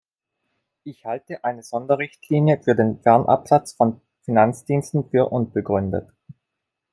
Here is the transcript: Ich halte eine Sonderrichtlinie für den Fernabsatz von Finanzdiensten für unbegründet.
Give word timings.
Ich 0.83 1.05
halte 1.05 1.43
eine 1.43 1.61
Sonderrichtlinie 1.61 2.59
für 2.63 2.73
den 2.73 2.97
Fernabsatz 3.03 3.73
von 3.73 4.01
Finanzdiensten 4.23 5.07
für 5.11 5.31
unbegründet. 5.31 6.09